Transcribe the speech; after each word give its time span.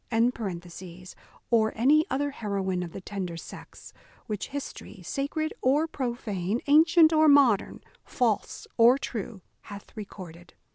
]or 1.51 1.71
any 1.75 2.07
other 2.09 2.31
heroine 2.31 2.81
of 2.81 2.91
the 2.91 2.99
tender 2.99 3.37
sex, 3.37 3.93
which 4.25 4.47
history, 4.47 5.03
sacred 5.03 5.53
or 5.61 5.85
profane, 5.85 6.59
ancient 6.65 7.13
or 7.13 7.27
modern, 7.27 7.83
false 8.03 8.65
or 8.77 8.97
true, 8.97 9.41
hath 9.65 9.95
recorded. 9.95 10.55